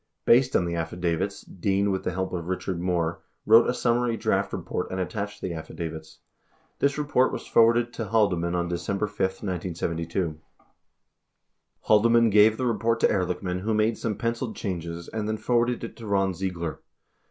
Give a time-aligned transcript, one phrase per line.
[0.25, 4.51] Based on the affidavits, Dean with the help of Richard Moore, wrote a summary draft
[4.51, 6.17] report and attached the affidavit*.
[6.79, 10.39] This report was forwarded to Haldeman on December 5, 1972.
[10.61, 10.65] 8
[11.81, 15.95] Haldeman gave the report to Ehrlichman, who made some penciled changes, and then forwarded it
[15.97, 16.79] to Ron Ziegler.